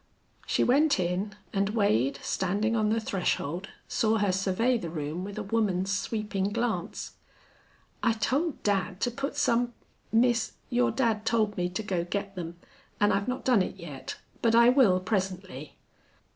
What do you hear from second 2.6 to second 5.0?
on the threshold, saw her survey the